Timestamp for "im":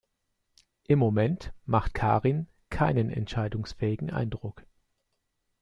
0.87-0.97